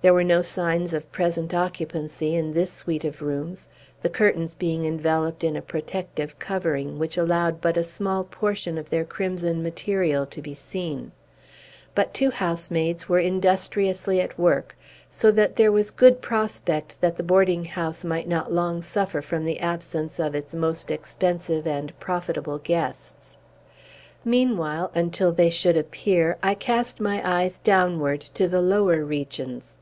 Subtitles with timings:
[0.00, 3.66] There were no signs of present occupancy in this suite of rooms;
[4.00, 8.90] the curtains being enveloped in a protective covering, which allowed but a small portion of
[8.90, 11.10] their crimson material to be seen.
[11.96, 14.76] But two housemaids were industriously at work;
[15.10, 19.44] so that there was good prospect that the boarding house might not long suffer from
[19.44, 23.36] the absence of its most expensive and profitable guests.
[24.24, 29.74] Meanwhile, until they should appear, I cast my eyes downward to the lower regions.